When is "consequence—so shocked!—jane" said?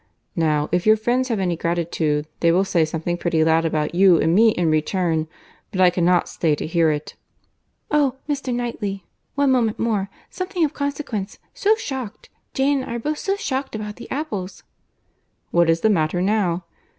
10.73-12.81